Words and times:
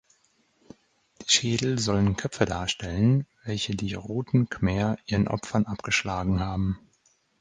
Die 1.21 1.31
Schädel 1.31 1.77
sollen 1.77 2.15
Köpfe 2.17 2.45
darstellen, 2.45 3.27
welche 3.43 3.75
die 3.75 3.93
Roten 3.93 4.49
Khmer 4.49 4.97
ihren 5.05 5.27
Opfern 5.27 5.67
abgeschlagen 5.67 6.39
haben. 6.39 6.79